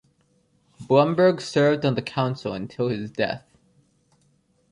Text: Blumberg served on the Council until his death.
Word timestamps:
Blumberg 0.87 1.39
served 1.41 1.85
on 1.85 1.93
the 1.93 2.01
Council 2.01 2.53
until 2.53 2.89
his 2.89 3.11
death. 3.11 3.45